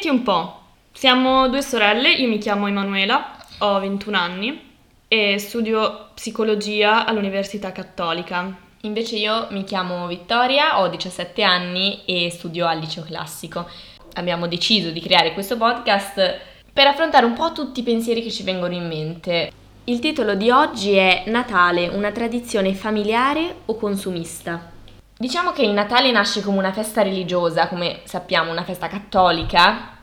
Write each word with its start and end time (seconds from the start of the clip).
Senti 0.00 0.16
un 0.16 0.22
po', 0.22 0.60
siamo 0.92 1.48
due 1.48 1.60
sorelle, 1.60 2.12
io 2.12 2.28
mi 2.28 2.38
chiamo 2.38 2.68
Emanuela, 2.68 3.36
ho 3.58 3.80
21 3.80 4.16
anni 4.16 4.76
e 5.08 5.40
studio 5.40 6.10
psicologia 6.14 7.04
all'Università 7.04 7.72
Cattolica. 7.72 8.56
Invece 8.82 9.16
io 9.16 9.48
mi 9.50 9.64
chiamo 9.64 10.06
Vittoria, 10.06 10.78
ho 10.78 10.86
17 10.86 11.42
anni 11.42 12.04
e 12.04 12.30
studio 12.30 12.68
al 12.68 12.78
liceo 12.78 13.02
classico. 13.02 13.68
Abbiamo 14.12 14.46
deciso 14.46 14.90
di 14.90 15.00
creare 15.00 15.32
questo 15.32 15.56
podcast 15.56 16.38
per 16.72 16.86
affrontare 16.86 17.26
un 17.26 17.34
po' 17.34 17.50
tutti 17.50 17.80
i 17.80 17.82
pensieri 17.82 18.22
che 18.22 18.30
ci 18.30 18.44
vengono 18.44 18.74
in 18.74 18.86
mente. 18.86 19.50
Il 19.82 19.98
titolo 19.98 20.36
di 20.36 20.48
oggi 20.48 20.92
è 20.92 21.24
Natale, 21.26 21.88
una 21.88 22.12
tradizione 22.12 22.72
familiare 22.72 23.62
o 23.64 23.74
consumista? 23.74 24.76
Diciamo 25.20 25.50
che 25.50 25.62
il 25.62 25.72
Natale 25.72 26.12
nasce 26.12 26.42
come 26.42 26.58
una 26.58 26.72
festa 26.72 27.02
religiosa, 27.02 27.66
come 27.66 28.02
sappiamo, 28.04 28.52
una 28.52 28.62
festa 28.62 28.86
cattolica, 28.86 29.96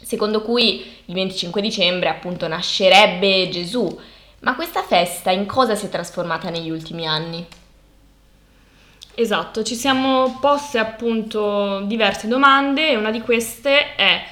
secondo 0.00 0.42
cui 0.42 1.02
il 1.06 1.14
25 1.14 1.60
dicembre 1.60 2.08
appunto 2.08 2.46
nascerebbe 2.46 3.48
Gesù. 3.48 4.00
Ma 4.42 4.54
questa 4.54 4.84
festa 4.84 5.32
in 5.32 5.46
cosa 5.46 5.74
si 5.74 5.86
è 5.86 5.88
trasformata 5.88 6.50
negli 6.50 6.70
ultimi 6.70 7.04
anni? 7.04 7.44
Esatto, 9.16 9.64
ci 9.64 9.74
siamo 9.74 10.38
poste 10.40 10.78
appunto 10.78 11.80
diverse 11.80 12.28
domande 12.28 12.90
e 12.90 12.96
una 12.96 13.10
di 13.10 13.22
queste 13.22 13.96
è 13.96 14.24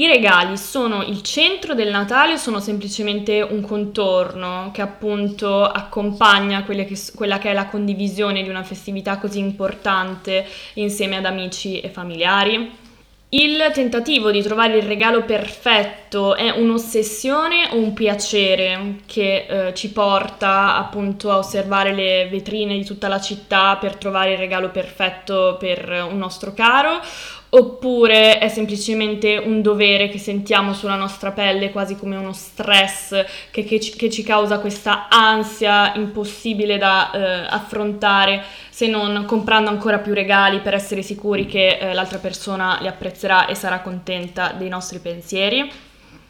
i 0.00 0.06
regali 0.06 0.56
sono 0.56 1.02
il 1.02 1.20
centro 1.20 1.74
del 1.74 1.90
Natale 1.90 2.32
o 2.32 2.36
sono 2.36 2.58
semplicemente 2.58 3.42
un 3.42 3.60
contorno 3.60 4.70
che 4.72 4.80
appunto 4.80 5.62
accompagna 5.62 6.64
che, 6.64 6.98
quella 7.14 7.36
che 7.36 7.50
è 7.50 7.52
la 7.52 7.66
condivisione 7.66 8.42
di 8.42 8.48
una 8.48 8.62
festività 8.62 9.18
così 9.18 9.40
importante 9.40 10.46
insieme 10.74 11.16
ad 11.16 11.26
amici 11.26 11.80
e 11.80 11.90
familiari? 11.90 12.78
Il 13.32 13.70
tentativo 13.74 14.30
di 14.30 14.42
trovare 14.42 14.78
il 14.78 14.82
regalo 14.84 15.22
perfetto 15.22 16.34
è 16.34 16.50
un'ossessione 16.50 17.68
o 17.70 17.76
un 17.76 17.92
piacere 17.92 19.02
che 19.04 19.46
eh, 19.48 19.74
ci 19.74 19.92
porta 19.92 20.76
appunto 20.76 21.30
a 21.30 21.36
osservare 21.36 21.94
le 21.94 22.26
vetrine 22.28 22.76
di 22.76 22.84
tutta 22.84 23.06
la 23.06 23.20
città 23.20 23.76
per 23.76 23.96
trovare 23.96 24.32
il 24.32 24.38
regalo 24.38 24.70
perfetto 24.70 25.56
per 25.60 26.06
un 26.10 26.18
nostro 26.18 26.54
caro 26.54 27.00
oppure 27.50 28.38
è 28.38 28.48
semplicemente 28.48 29.36
un 29.36 29.60
dovere 29.60 30.08
che 30.08 30.18
sentiamo 30.18 30.72
sulla 30.72 30.94
nostra 30.94 31.32
pelle 31.32 31.70
quasi 31.70 31.96
come 31.96 32.16
uno 32.16 32.32
stress 32.32 33.24
che, 33.50 33.64
che, 33.64 33.80
ci, 33.80 33.96
che 33.96 34.08
ci, 34.08 34.22
causa 34.22 34.60
questa 34.60 35.08
ansia 35.08 35.94
impossibile 35.94 36.78
da 36.78 37.10
eh, 37.10 37.46
affrontare 37.48 38.42
se 38.70 38.86
non 38.86 39.24
comprando 39.26 39.68
ancora 39.68 39.98
più 39.98 40.14
regali 40.14 40.60
per 40.60 40.74
essere 40.74 41.02
sicuri 41.02 41.46
che 41.46 41.78
eh, 41.78 41.92
l'altra 41.92 42.18
persona 42.18 42.78
li 42.80 42.86
apprezzerà 42.86 43.46
e 43.46 43.54
sarà 43.56 43.80
contenta 43.80 44.52
dei 44.56 44.68
nostri 44.68 45.00
pensieri. 45.00 45.68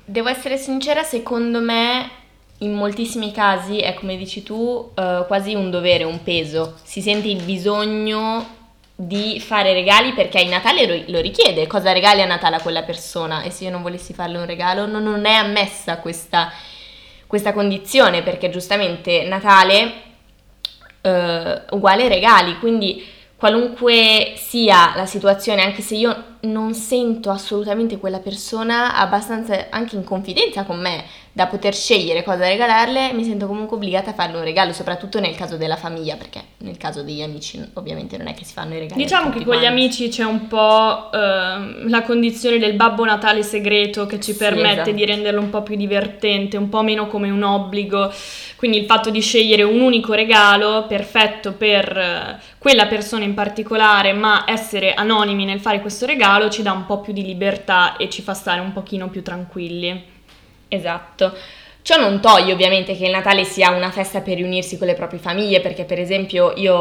Devo 0.04 0.28
essere 0.28 0.56
sincera, 0.56 1.02
secondo 1.02 1.60
me 1.60 2.18
in 2.58 2.72
moltissimi 2.72 3.30
casi 3.30 3.78
è 3.78 3.94
come 3.94 4.16
dici 4.16 4.42
tu 4.42 4.90
eh, 4.94 5.24
quasi 5.26 5.54
un 5.54 5.70
dovere, 5.70 6.04
un 6.04 6.22
peso, 6.22 6.76
si 6.82 7.00
sente 7.00 7.28
il 7.28 7.42
bisogno 7.42 8.58
di 9.02 9.40
fare 9.40 9.72
regali 9.72 10.12
perché 10.12 10.40
il 10.40 10.50
Natale 10.50 11.06
lo, 11.08 11.20
richiede, 11.20 11.66
cosa 11.66 11.90
regali 11.90 12.20
a 12.20 12.26
Natale 12.26 12.56
a 12.56 12.60
quella 12.60 12.82
persona? 12.82 13.40
E 13.40 13.50
se 13.50 13.64
io 13.64 13.70
non 13.70 13.80
volessi 13.80 14.12
farle 14.12 14.36
un 14.36 14.44
regalo 14.44 14.84
non, 14.84 15.02
non 15.02 15.24
è 15.24 15.32
ammessa 15.32 15.96
questa, 16.00 16.52
questa, 17.26 17.54
condizione 17.54 18.22
perché 18.22 18.50
giustamente 18.50 19.22
Natale 19.22 19.92
eh, 21.00 21.62
uguale 21.70 22.08
regali, 22.08 22.58
quindi 22.58 23.02
qualunque 23.40 24.34
sia 24.36 24.92
la 24.94 25.06
situazione, 25.06 25.62
anche 25.62 25.80
se 25.80 25.94
io 25.94 26.24
non 26.40 26.74
sento 26.74 27.30
assolutamente 27.30 27.96
quella 27.96 28.18
persona 28.18 28.94
abbastanza 28.94 29.68
anche 29.70 29.96
in 29.96 30.04
confidenza 30.04 30.64
con 30.64 30.78
me 30.78 31.04
da 31.32 31.46
poter 31.46 31.74
scegliere 31.74 32.22
cosa 32.22 32.46
regalarle, 32.46 33.12
mi 33.14 33.24
sento 33.24 33.46
comunque 33.46 33.76
obbligata 33.76 34.10
a 34.10 34.12
farle 34.12 34.36
un 34.36 34.44
regalo, 34.44 34.74
soprattutto 34.74 35.20
nel 35.20 35.34
caso 35.36 35.56
della 35.56 35.76
famiglia, 35.76 36.16
perché 36.16 36.42
nel 36.58 36.76
caso 36.76 37.02
degli 37.02 37.22
amici 37.22 37.58
ovviamente 37.74 38.18
non 38.18 38.26
è 38.26 38.34
che 38.34 38.44
si 38.44 38.52
fanno 38.52 38.74
i 38.74 38.80
regali. 38.80 39.00
Diciamo 39.00 39.30
che 39.30 39.42
con 39.42 39.56
gli 39.56 39.64
amici 39.64 40.08
c'è 40.08 40.24
un 40.24 40.46
po' 40.46 41.08
uh, 41.10 41.88
la 41.88 42.02
condizione 42.04 42.58
del 42.58 42.74
babbo 42.74 43.06
Natale 43.06 43.42
segreto 43.42 44.04
che 44.04 44.20
ci 44.20 44.32
sì, 44.32 44.38
permette 44.38 44.80
esatto. 44.80 44.90
di 44.90 45.04
renderlo 45.06 45.40
un 45.40 45.48
po' 45.48 45.62
più 45.62 45.76
divertente, 45.76 46.58
un 46.58 46.68
po' 46.68 46.82
meno 46.82 47.06
come 47.06 47.30
un 47.30 47.42
obbligo, 47.42 48.12
quindi 48.60 48.76
il 48.76 48.84
fatto 48.84 49.08
di 49.08 49.22
scegliere 49.22 49.62
un 49.62 49.80
unico 49.80 50.12
regalo 50.12 50.84
perfetto 50.86 51.54
per 51.54 51.96
uh, 51.96 52.58
quella 52.58 52.86
persona 52.88 53.24
in 53.24 53.32
particolare, 53.32 54.12
ma 54.12 54.44
essere 54.46 54.92
anonimi 54.92 55.46
nel 55.46 55.60
fare 55.60 55.80
questo 55.80 56.04
regalo 56.04 56.50
ci 56.50 56.60
dà 56.60 56.70
un 56.70 56.84
po' 56.84 57.00
più 57.00 57.14
di 57.14 57.24
libertà 57.24 57.96
e 57.96 58.10
ci 58.10 58.20
fa 58.20 58.34
stare 58.34 58.60
un 58.60 58.74
pochino 58.74 59.08
più 59.08 59.22
tranquilli. 59.22 60.04
Esatto. 60.68 61.34
Ciò 61.80 61.98
non 61.98 62.20
toglie 62.20 62.52
ovviamente 62.52 62.94
che 62.94 63.06
il 63.06 63.12
Natale 63.12 63.44
sia 63.44 63.70
una 63.70 63.90
festa 63.90 64.20
per 64.20 64.36
riunirsi 64.36 64.76
con 64.76 64.88
le 64.88 64.94
proprie 64.94 65.20
famiglie, 65.20 65.60
perché 65.60 65.84
per 65.84 65.98
esempio 65.98 66.52
io 66.56 66.74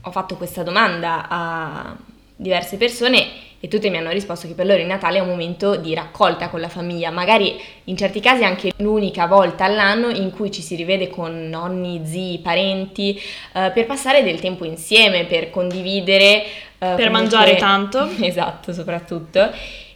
ho 0.00 0.10
fatto 0.12 0.36
questa 0.36 0.62
domanda 0.62 1.26
a 1.28 1.96
diverse 2.36 2.76
persone 2.76 3.26
e 3.60 3.68
tutte 3.68 3.90
mi 3.90 3.96
hanno 3.96 4.10
risposto 4.10 4.46
che 4.46 4.54
per 4.54 4.66
loro 4.66 4.80
il 4.80 4.86
Natale 4.86 5.18
è 5.18 5.20
un 5.20 5.28
momento 5.28 5.76
di 5.76 5.94
raccolta 5.94 6.48
con 6.48 6.60
la 6.60 6.68
famiglia, 6.68 7.10
magari 7.10 7.60
in 7.84 7.96
certi 7.96 8.20
casi 8.20 8.44
anche 8.44 8.72
l'unica 8.76 9.26
volta 9.26 9.64
all'anno 9.64 10.10
in 10.10 10.30
cui 10.30 10.50
ci 10.50 10.62
si 10.62 10.76
rivede 10.76 11.08
con 11.08 11.48
nonni, 11.48 12.02
zii, 12.04 12.38
parenti, 12.38 13.20
eh, 13.54 13.70
per 13.74 13.86
passare 13.86 14.22
del 14.22 14.40
tempo 14.40 14.64
insieme, 14.64 15.24
per 15.24 15.50
condividere. 15.50 16.44
Eh, 16.78 16.94
per 16.94 17.10
mangiare 17.10 17.56
tanto. 17.56 18.08
esatto, 18.20 18.72
soprattutto 18.72 19.50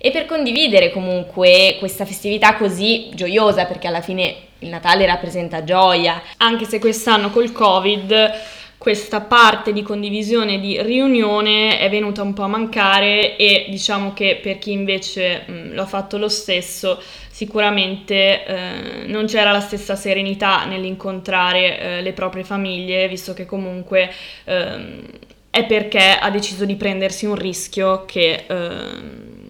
e 0.05 0.11
per 0.11 0.27
condividere 0.27 0.91
comunque 0.91 1.77
questa 1.79 2.05
festività 2.05 2.57
così 2.57 3.11
gioiosa 3.15 3.67
perché 3.67 3.87
alla 3.87 4.01
fine 4.01 4.35
il 4.59 4.69
Natale 4.69 5.07
rappresenta 5.07 5.63
gioia. 5.63 6.21
Anche 6.39 6.65
se 6.65 6.81
quest'anno 6.81 7.31
col 7.31 7.53
Covid 7.53 8.33
questa 8.83 9.21
parte 9.21 9.73
di 9.73 9.83
condivisione, 9.83 10.59
di 10.59 10.83
riunione 10.83 11.79
è 11.79 11.89
venuta 11.89 12.23
un 12.23 12.33
po' 12.33 12.43
a 12.43 12.49
mancare 12.49 13.37
e 13.37 13.67
diciamo 13.69 14.13
che 14.13 14.41
per 14.43 14.59
chi 14.59 14.73
invece 14.73 15.45
mh, 15.47 15.75
lo 15.75 15.83
ha 15.83 15.87
fatto 15.87 16.19
lo 16.19 16.29
stesso 16.29 17.01
sicuramente 17.31 18.45
eh, 18.45 19.07
non 19.07 19.27
c'era 19.27 19.53
la 19.53 19.61
stessa 19.61 19.95
serenità 19.95 20.65
nell'incontrare 20.65 21.79
eh, 21.79 22.03
le 22.03 22.13
proprie 22.13 22.43
famiglie 22.43 23.07
visto 23.07 23.35
che 23.35 23.47
comunque 23.47 24.13
eh, 24.47 25.01
è 25.49 25.65
perché 25.65 26.19
ha 26.21 26.31
deciso 26.31 26.65
di 26.65 26.75
prendersi 26.75 27.25
un 27.25 27.37
rischio 27.37 28.05
che 28.05 28.47
ehm, 28.49 29.43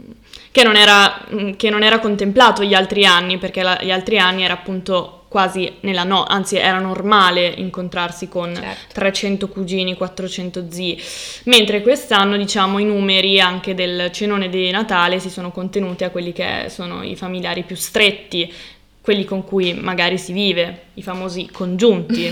che 0.51 0.63
non 0.63 0.77
era, 0.77 1.25
che 1.57 1.71
non 1.71 1.83
era 1.83 1.99
contemplato 1.99 2.63
gli 2.63 2.75
altri 2.75 3.07
anni, 3.07 3.39
perché 3.39 3.63
la, 3.63 3.79
gli 3.81 3.91
altri 3.91 4.19
anni 4.19 4.45
era 4.45 4.53
appunto 4.53 5.22
quasi 5.33 5.79
nella 5.81 6.05
no, 6.05 6.25
anzi 6.25 6.59
era 6.59 6.79
normale 6.79 7.47
incontrarsi 7.47 8.29
con 8.29 8.55
certo. 8.55 8.93
300 8.93 9.49
cugini, 9.49 9.97
400 9.97 10.67
zii, 10.69 11.03
mentre 11.45 11.81
quest'anno 11.81 12.37
diciamo 12.37 12.79
i 12.79 12.85
numeri 12.85 13.41
anche 13.41 13.75
del 13.75 14.11
cenone 14.13 14.51
di 14.51 14.71
Natale 14.71 15.19
si 15.21 15.31
sono 15.31 15.51
contenuti 15.51 16.05
a 16.05 16.11
quelli 16.11 16.33
che 16.33 16.67
sono 16.69 17.03
i 17.03 17.17
familiari 17.17 17.63
più 17.63 17.77
stretti, 17.77 18.53
quelli 19.01 19.25
con 19.25 19.43
cui 19.43 19.73
magari 19.73 20.19
si 20.19 20.35
vive, 20.35 20.89
i 20.95 21.03
famosi 21.03 21.49
congiunti. 21.51 22.31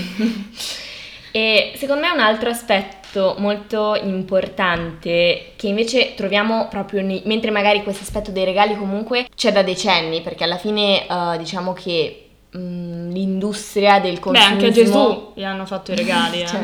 e 1.33 1.73
secondo 1.77 2.03
me 2.03 2.11
un 2.11 2.19
altro 2.19 2.51
aspetto 2.51 3.33
molto 3.39 3.95
importante 3.95 5.53
che 5.55 5.67
invece 5.67 6.13
troviamo 6.13 6.67
proprio 6.69 7.01
nei, 7.01 7.23
mentre 7.25 7.49
magari 7.49 7.81
questo 7.81 8.03
aspetto 8.03 8.29
dei 8.29 8.45
regali 8.45 8.75
comunque 8.75 9.27
c'è 9.35 9.51
da 9.51 9.63
decenni 9.63 10.21
perché 10.21 10.43
alla 10.43 10.57
fine 10.57 11.07
uh, 11.09 11.35
diciamo 11.37 11.73
che 11.73 12.20
l'industria 12.53 13.99
del 13.99 14.19
consumismo 14.19 14.55
Beh, 14.57 14.65
anche 14.65 14.79
a 14.79 14.83
Gesù 14.83 15.31
gli 15.35 15.43
hanno 15.43 15.65
fatto 15.65 15.93
i 15.93 15.95
regali. 15.95 16.41
Eh. 16.41 16.47
cioè, 16.47 16.61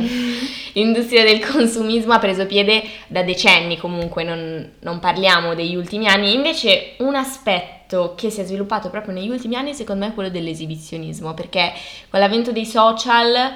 l'industria 0.74 1.24
del 1.24 1.46
consumismo 1.46 2.14
ha 2.14 2.20
preso 2.20 2.46
piede 2.46 2.84
da 3.08 3.24
decenni 3.24 3.78
comunque, 3.78 4.24
non, 4.24 4.74
non, 4.80 5.00
parliamo 5.00 5.56
degli 5.56 5.75
ultimi 5.75 6.08
anni. 6.08 6.34
Invece 6.34 6.96
un 6.98 7.16
aspetto 7.16 8.13
che 8.16 8.30
si 8.30 8.42
è 8.42 8.44
sviluppato 8.44 8.89
proprio 8.89 9.13
negli 9.13 9.30
ultimi 9.30 9.56
anni 9.56 9.74
secondo 9.74 10.04
me 10.04 10.12
è 10.12 10.13
quello 10.13 10.30
dell'esibizionismo, 10.30 11.34
perché 11.34 11.72
con 12.10 12.19
l'avvento 12.19 12.51
dei 12.51 12.66
social 12.66 13.56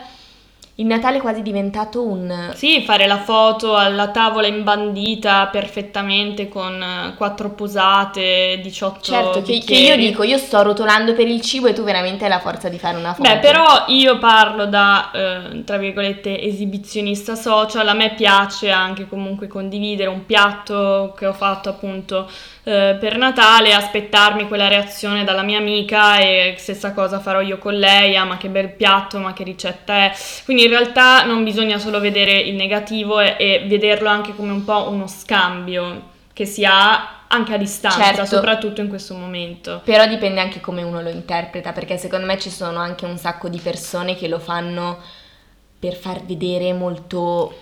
il 0.81 0.87
Natale 0.87 1.17
è 1.17 1.21
quasi 1.21 1.43
diventato 1.43 2.03
un... 2.03 2.51
Sì, 2.55 2.81
fare 2.81 3.05
la 3.05 3.19
foto 3.19 3.75
alla 3.75 4.09
tavola 4.09 4.47
imbandita 4.47 5.47
perfettamente 5.51 6.49
con 6.49 6.81
eh, 6.81 7.13
quattro 7.15 7.51
posate, 7.51 8.59
18 8.61 8.99
Certo, 9.01 9.41
che, 9.43 9.61
che, 9.63 9.75
io 9.75 9.95
dico, 9.95 10.23
io 10.23 10.39
sto 10.39 10.63
rotolando 10.63 11.13
per 11.13 11.27
il 11.27 11.39
cibo 11.41 11.67
e 11.67 11.73
tu 11.73 11.83
veramente 11.83 12.23
hai 12.23 12.31
la 12.31 12.39
forza 12.39 12.67
di 12.67 12.79
fare 12.79 12.97
una 12.97 13.13
foto. 13.13 13.29
Beh, 13.29 13.37
però 13.37 13.85
io 13.87 14.17
parlo 14.17 14.65
da, 14.65 15.11
eh, 15.13 15.63
tra 15.63 15.77
virgolette, 15.77 16.41
esibizionista 16.41 17.35
social, 17.35 17.87
a 17.87 17.93
me 17.93 18.15
piace 18.15 18.71
anche 18.71 19.07
comunque 19.07 19.47
condividere 19.47 20.09
un 20.09 20.25
piatto 20.25 21.13
che 21.15 21.27
ho 21.27 21.33
fatto 21.33 21.69
appunto 21.69 22.27
eh, 22.63 22.95
per 22.99 23.17
Natale, 23.17 23.73
aspettarmi 23.73 24.47
quella 24.47 24.67
reazione 24.67 25.23
dalla 25.23 25.41
mia 25.41 25.57
amica 25.57 26.17
e 26.19 26.55
stessa 26.57 26.93
cosa 26.93 27.19
farò 27.19 27.41
io 27.41 27.57
con 27.57 27.73
lei, 27.73 28.15
ah 28.15 28.23
ma 28.23 28.37
che 28.37 28.49
bel 28.49 28.71
piatto, 28.71 29.19
ma 29.19 29.33
che 29.33 29.43
ricetta 29.43 29.93
è. 29.93 30.11
Quindi 30.45 30.65
in 30.65 30.69
realtà 30.71 31.23
non 31.25 31.43
bisogna 31.43 31.77
solo 31.77 31.99
vedere 31.99 32.39
il 32.39 32.55
negativo 32.55 33.19
e, 33.19 33.35
e 33.37 33.65
vederlo 33.67 34.09
anche 34.09 34.35
come 34.35 34.51
un 34.51 34.63
po' 34.63 34.89
uno 34.89 35.07
scambio 35.07 36.09
che 36.33 36.45
si 36.45 36.65
ha 36.65 37.19
anche 37.27 37.53
a 37.53 37.57
distanza, 37.57 38.03
Certo. 38.03 38.25
soprattutto 38.25 38.81
in 38.81 38.89
questo 38.89 39.13
momento. 39.13 39.81
Però 39.85 40.05
dipende 40.07 40.41
anche 40.41 40.59
come 40.59 40.83
uno 40.83 41.01
lo 41.01 41.09
interpreta, 41.09 41.71
perché 41.71 41.97
secondo 41.97 42.25
me 42.25 42.37
ci 42.37 42.49
sono 42.49 42.79
anche 42.79 43.05
un 43.05 43.17
sacco 43.17 43.47
di 43.47 43.59
persone 43.59 44.15
che 44.15 44.27
lo 44.27 44.39
fanno 44.39 44.97
per 45.79 45.95
far 45.95 46.23
vedere 46.23 46.73
molto... 46.73 47.53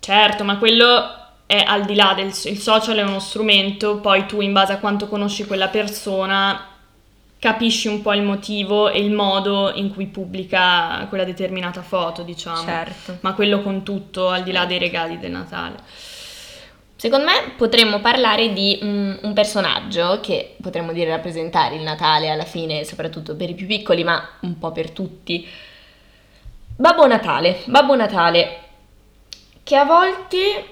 Certo, 0.00 0.42
ma 0.42 0.58
quello 0.58 1.20
è 1.46 1.62
al 1.64 1.84
di 1.84 1.94
là 1.94 2.14
del 2.16 2.32
il 2.44 2.58
social 2.58 2.96
è 2.96 3.02
uno 3.02 3.20
strumento, 3.20 3.98
poi 3.98 4.26
tu 4.26 4.40
in 4.40 4.52
base 4.52 4.72
a 4.72 4.78
quanto 4.78 5.06
conosci 5.06 5.44
quella 5.44 5.68
persona 5.68 6.71
capisci 7.42 7.88
un 7.88 8.02
po' 8.02 8.12
il 8.12 8.22
motivo 8.22 8.88
e 8.88 9.00
il 9.00 9.10
modo 9.10 9.72
in 9.74 9.92
cui 9.92 10.06
pubblica 10.06 11.04
quella 11.08 11.24
determinata 11.24 11.82
foto, 11.82 12.22
diciamo. 12.22 12.62
Certo. 12.62 13.18
Ma 13.22 13.34
quello 13.34 13.62
con 13.62 13.82
tutto, 13.82 14.28
al 14.28 14.44
di 14.44 14.52
là 14.52 14.64
dei 14.64 14.78
regali 14.78 15.18
del 15.18 15.32
Natale. 15.32 15.74
Secondo 16.94 17.24
me 17.24 17.54
potremmo 17.56 17.98
parlare 17.98 18.52
di 18.52 18.78
mm, 18.80 19.14
un 19.22 19.32
personaggio 19.32 20.20
che 20.20 20.54
potremmo 20.62 20.92
dire 20.92 21.10
rappresentare 21.10 21.74
il 21.74 21.82
Natale 21.82 22.30
alla 22.30 22.44
fine, 22.44 22.84
soprattutto 22.84 23.34
per 23.34 23.50
i 23.50 23.54
più 23.54 23.66
piccoli, 23.66 24.04
ma 24.04 24.24
un 24.42 24.56
po' 24.56 24.70
per 24.70 24.92
tutti. 24.92 25.44
Babbo 26.76 27.08
Natale, 27.08 27.62
Babbo 27.64 27.96
Natale, 27.96 28.58
che 29.64 29.74
a 29.74 29.84
volte 29.84 30.71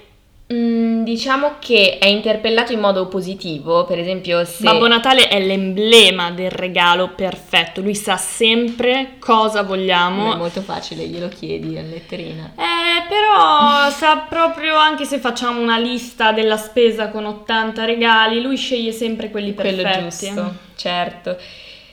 mm, 0.51 1.03
diciamo 1.03 1.55
che 1.59 1.97
è 1.99 2.07
interpellato 2.07 2.71
in 2.73 2.79
modo 2.79 3.07
positivo, 3.07 3.85
per 3.85 3.99
esempio 3.99 4.43
se... 4.45 4.63
Babbo 4.63 4.87
Natale 4.87 5.27
è 5.27 5.39
l'emblema 5.39 6.31
del 6.31 6.51
regalo 6.51 7.09
perfetto, 7.09 7.81
lui 7.81 7.95
sa 7.95 8.17
sempre 8.17 9.15
cosa 9.19 9.59
Non 9.61 9.67
vogliamo. 9.69 10.33
è 10.33 10.37
molto 10.37 10.61
facile, 10.61 11.05
glielo 11.05 11.27
chiedi 11.29 11.77
a 11.77 11.81
letterina. 11.81 12.53
Eh, 12.55 13.07
però 13.07 13.89
sa 13.95 14.25
proprio 14.27 14.75
anche 14.77 15.05
se 15.05 15.19
facciamo 15.19 15.61
una 15.61 15.77
lista 15.77 16.31
della 16.31 16.57
spesa 16.57 17.09
con 17.09 17.25
80 17.25 17.85
regali, 17.85 18.41
lui 18.41 18.57
sceglie 18.57 18.91
sempre 18.91 19.29
quelli 19.29 19.53
Quello 19.53 19.81
perfetti. 19.81 20.25
giusto, 20.27 20.53
certo. 20.75 21.37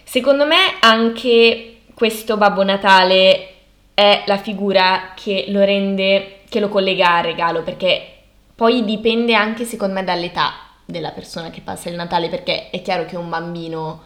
Secondo 0.04 0.46
me 0.46 0.56
anche 0.80 1.80
questo 1.94 2.36
Babbo 2.36 2.62
Natale 2.62 3.48
è 3.94 4.22
la 4.26 4.38
figura 4.38 5.12
che 5.14 5.46
lo 5.48 5.64
rende, 5.64 6.38
che 6.48 6.60
lo 6.60 6.68
collega 6.68 7.16
al 7.16 7.24
regalo, 7.24 7.62
perché 7.62 8.17
poi 8.58 8.84
dipende 8.84 9.34
anche 9.34 9.64
secondo 9.64 9.94
me 9.94 10.02
dall'età 10.02 10.52
della 10.84 11.10
persona 11.10 11.48
che 11.48 11.60
passa 11.60 11.90
il 11.90 11.94
Natale, 11.94 12.28
perché 12.28 12.70
è 12.70 12.82
chiaro 12.82 13.04
che 13.04 13.14
un 13.14 13.28
bambino 13.28 14.02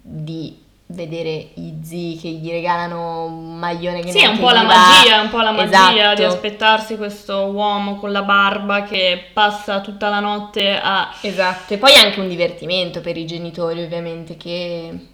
di 0.00 0.56
vedere 0.86 1.48
i 1.54 1.80
zii 1.82 2.16
che 2.16 2.28
gli 2.28 2.50
regalano 2.50 3.24
un 3.24 3.58
maglione 3.58 4.00
che 4.00 4.12
Sì, 4.12 4.20
è 4.20 4.28
un 4.28 4.38
po' 4.38 4.50
la 4.50 4.62
va. 4.62 4.74
magia, 4.76 5.16
è 5.16 5.22
un 5.24 5.28
po' 5.28 5.40
la 5.40 5.50
magia 5.50 5.90
Esatto. 5.90 6.14
di 6.14 6.22
aspettarsi 6.22 6.96
questo 6.96 7.46
uomo 7.46 7.96
con 7.96 8.12
la 8.12 8.22
barba 8.22 8.84
che 8.84 9.24
passa 9.32 9.80
tutta 9.80 10.08
la 10.08 10.20
notte 10.20 10.78
a... 10.80 11.12
Esatto, 11.20 11.74
e 11.74 11.78
poi 11.78 11.90
è 11.92 11.98
anche 11.98 12.20
un 12.20 12.28
divertimento 12.28 13.00
per 13.00 13.16
i 13.16 13.26
genitori 13.26 13.82
ovviamente 13.82 14.36
che... 14.36 15.06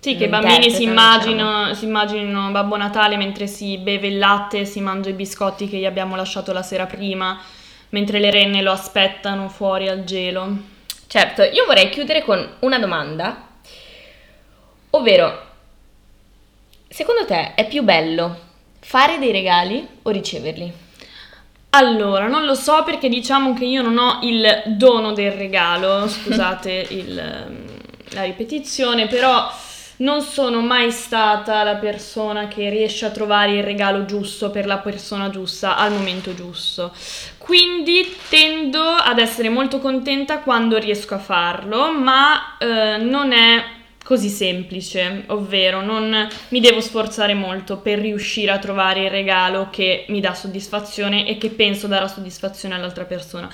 Sì, 0.00 0.16
che 0.16 0.24
i 0.24 0.28
bambini 0.28 0.70
si 0.70 0.82
immaginano, 0.82 1.72
si 1.72 1.86
immaginino 1.86 2.50
Babbo 2.50 2.76
Natale 2.76 3.16
mentre 3.16 3.46
si 3.46 3.78
beve 3.78 4.08
il 4.08 4.18
latte 4.18 4.66
si 4.66 4.80
mangia 4.80 5.08
i 5.08 5.14
biscotti 5.14 5.66
che 5.66 5.78
gli 5.78 5.86
abbiamo 5.86 6.14
lasciato 6.14 6.52
la 6.52 6.62
sera 6.62 6.84
prima, 6.84 7.40
mentre 7.90 8.18
le 8.18 8.30
renne 8.30 8.62
lo 8.62 8.72
aspettano 8.72 9.48
fuori 9.48 9.88
al 9.88 10.04
gelo. 10.04 10.74
Certo, 11.06 11.42
io 11.42 11.64
vorrei 11.66 11.88
chiudere 11.88 12.22
con 12.24 12.56
una 12.60 12.78
domanda, 12.78 13.48
ovvero, 14.90 15.44
secondo 16.88 17.24
te 17.24 17.54
è 17.54 17.66
più 17.66 17.82
bello 17.82 18.44
fare 18.80 19.18
dei 19.18 19.32
regali 19.32 19.86
o 20.02 20.10
riceverli? 20.10 20.72
Allora, 21.70 22.26
non 22.26 22.44
lo 22.44 22.54
so 22.54 22.84
perché 22.84 23.08
diciamo 23.08 23.52
che 23.52 23.64
io 23.64 23.82
non 23.82 23.98
ho 23.98 24.20
il 24.22 24.62
dono 24.66 25.12
del 25.12 25.32
regalo, 25.32 26.08
scusate 26.08 26.86
il, 26.90 27.18
ehm, 27.18 27.64
la 28.10 28.22
ripetizione, 28.22 29.08
però 29.08 29.50
non 29.98 30.22
sono 30.22 30.60
mai 30.60 30.90
stata 30.90 31.62
la 31.62 31.76
persona 31.76 32.48
che 32.48 32.68
riesce 32.68 33.06
a 33.06 33.10
trovare 33.10 33.56
il 33.56 33.62
regalo 33.62 34.04
giusto 34.04 34.50
per 34.50 34.66
la 34.66 34.78
persona 34.78 35.30
giusta 35.30 35.76
al 35.76 35.92
momento 35.92 36.34
giusto. 36.34 36.92
Quindi 37.38 38.16
tendo 38.28 38.82
ad 38.82 39.18
essere 39.18 39.48
molto 39.48 39.78
contenta 39.78 40.40
quando 40.40 40.78
riesco 40.78 41.14
a 41.14 41.18
farlo, 41.18 41.92
ma 41.92 42.56
eh, 42.58 42.96
non 42.98 43.32
è 43.32 43.75
così 44.06 44.28
semplice, 44.28 45.24
ovvero 45.26 45.82
non 45.82 46.28
mi 46.50 46.60
devo 46.60 46.80
sforzare 46.80 47.34
molto 47.34 47.78
per 47.78 47.98
riuscire 47.98 48.52
a 48.52 48.58
trovare 48.60 49.02
il 49.02 49.10
regalo 49.10 49.66
che 49.68 50.04
mi 50.10 50.20
dà 50.20 50.32
soddisfazione 50.32 51.26
e 51.26 51.38
che 51.38 51.48
penso 51.48 51.88
darà 51.88 52.06
soddisfazione 52.06 52.76
all'altra 52.76 53.02
persona. 53.02 53.50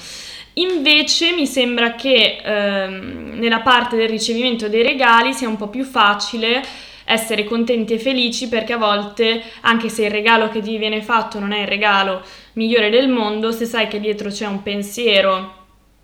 Invece 0.54 1.32
mi 1.32 1.46
sembra 1.46 1.94
che 1.94 2.42
ehm, 2.44 3.38
nella 3.38 3.60
parte 3.60 3.96
del 3.96 4.10
ricevimento 4.10 4.68
dei 4.68 4.82
regali 4.82 5.32
sia 5.32 5.48
un 5.48 5.56
po' 5.56 5.68
più 5.68 5.84
facile 5.84 6.62
essere 7.04 7.44
contenti 7.44 7.94
e 7.94 7.98
felici 7.98 8.50
perché 8.50 8.74
a 8.74 8.78
volte, 8.78 9.42
anche 9.62 9.88
se 9.88 10.04
il 10.04 10.10
regalo 10.10 10.50
che 10.50 10.60
ti 10.60 10.76
viene 10.76 11.00
fatto 11.00 11.38
non 11.38 11.52
è 11.52 11.62
il 11.62 11.66
regalo 11.66 12.22
migliore 12.52 12.90
del 12.90 13.08
mondo, 13.08 13.52
se 13.52 13.64
sai 13.64 13.88
che 13.88 14.00
dietro 14.00 14.28
c'è 14.28 14.44
un 14.44 14.62
pensiero 14.62 15.60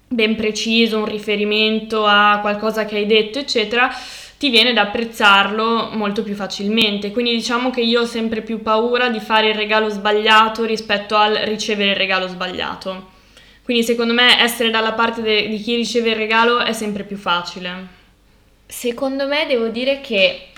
ben 0.09 0.37
preciso, 0.37 1.01
un 1.01 1.05
riferimento 1.05 2.07
a 2.07 2.39
qualcosa 2.41 2.87
che 2.87 2.97
hai 2.97 3.05
detto, 3.05 3.39
eccetera, 3.39 3.91
ti 4.39 4.51
viene 4.51 4.73
da 4.73 4.83
apprezzarlo 4.83 5.91
molto 5.93 6.23
più 6.23 6.35
facilmente. 6.35 7.11
Quindi 7.11 7.33
diciamo 7.33 7.71
che 7.71 7.81
io 7.81 8.03
ho 8.03 8.07
sempre 8.07 8.41
più 8.43 8.63
paura 8.63 9.11
di 9.11 9.21
fare 9.21 9.49
il 9.49 9.55
regalo 9.55 9.89
sbagliato 9.89 10.65
rispetto 10.65 11.17
al 11.17 11.35
ricevere 11.35 11.91
il 11.91 11.97
regalo 11.97 12.29
sbagliato. 12.29 13.17
Quindi 13.65 13.85
secondo 13.85 14.15
me 14.15 14.41
essere 14.41 14.71
dalla 14.71 14.93
parte 14.93 15.21
de- 15.21 15.49
di 15.49 15.59
chi 15.59 15.75
riceve 15.75 16.11
il 16.11 16.17
regalo 16.17 16.61
è 16.61 16.73
sempre 16.73 17.05
più 17.05 17.17
facile. 17.17 17.97
Secondo 18.65 19.27
me 19.27 19.45
devo 19.47 19.69
dire 19.69 20.01
che 20.01 20.49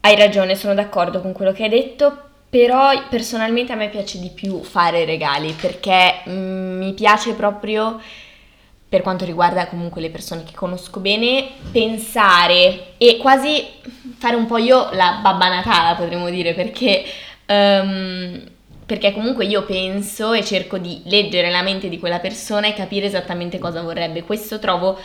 hai 0.00 0.16
ragione, 0.16 0.56
sono 0.56 0.74
d'accordo 0.74 1.20
con 1.20 1.32
quello 1.32 1.52
che 1.52 1.64
hai 1.64 1.68
detto, 1.68 2.28
però 2.48 2.90
personalmente 3.08 3.72
a 3.72 3.76
me 3.76 3.88
piace 3.88 4.18
di 4.18 4.30
più 4.30 4.62
fare 4.62 5.04
regali 5.04 5.52
perché 5.52 6.22
mm, 6.28 6.78
mi 6.78 6.92
piace 6.94 7.34
proprio, 7.34 8.00
per 8.90 9.02
quanto 9.02 9.24
riguarda 9.24 9.68
comunque 9.68 10.00
le 10.00 10.10
persone 10.10 10.42
che 10.42 10.52
conosco 10.52 10.98
bene, 10.98 11.48
pensare 11.70 12.94
e 12.98 13.18
quasi 13.18 13.64
fare 14.18 14.34
un 14.34 14.46
po' 14.46 14.58
io 14.58 14.90
la 14.92 15.20
babba 15.22 15.48
natala, 15.48 15.94
potremmo 15.94 16.28
dire, 16.28 16.54
perché, 16.54 17.04
ehm, 17.46 18.42
perché 18.84 19.12
comunque 19.12 19.44
io 19.44 19.62
penso 19.62 20.32
e 20.32 20.44
cerco 20.44 20.76
di 20.76 21.02
leggere 21.04 21.50
la 21.50 21.62
mente 21.62 21.88
di 21.88 22.00
quella 22.00 22.18
persona 22.18 22.66
e 22.66 22.74
capire 22.74 23.06
esattamente 23.06 23.60
cosa 23.60 23.80
vorrebbe. 23.80 24.24
Questo 24.24 24.58
trovo 24.58 24.98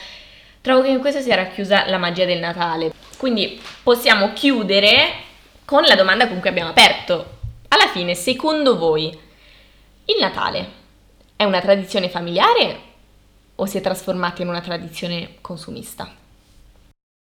Trovo 0.65 0.81
che 0.81 0.89
in 0.89 0.99
questo 0.99 1.21
sia 1.21 1.35
racchiusa 1.35 1.88
la 1.89 1.99
magia 1.99 2.25
del 2.25 2.39
Natale. 2.39 2.91
Quindi 3.19 3.62
possiamo 3.83 4.33
chiudere 4.33 5.10
con 5.63 5.83
la 5.83 5.93
domanda 5.93 6.27
con 6.27 6.39
cui 6.39 6.50
abbiamo 6.50 6.71
aperto. 6.71 7.33
Alla 7.67 7.88
fine, 7.89 8.15
secondo 8.15 8.75
voi, 8.75 9.03
il 10.05 10.15
Natale 10.19 10.67
è 11.36 11.43
una 11.43 11.62
tradizione 11.62 12.10
familiare 12.10 12.79
o 13.55 13.65
si 13.65 13.77
è 13.77 13.81
trasformata 13.81 14.41
in 14.41 14.50
una 14.50 14.62
tradizione 14.62 15.35
consumista? 15.41 16.24